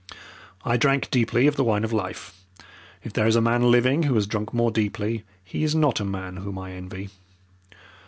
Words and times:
I 0.65 0.77
drank 0.77 1.11
deeply 1.11 1.45
of 1.45 1.57
the 1.57 1.63
wine 1.63 1.83
of 1.83 1.93
life 1.93 2.43
if 3.03 3.13
there 3.13 3.27
is 3.27 3.35
a 3.35 3.39
man 3.39 3.69
living 3.69 4.01
who 4.01 4.15
has 4.15 4.25
drunk 4.25 4.51
more 4.51 4.71
deeply 4.71 5.25
he 5.43 5.63
is 5.63 5.75
not 5.75 5.99
a 5.99 6.03
man 6.03 6.37
whom 6.37 6.57
I 6.57 6.71
envy. 6.71 7.11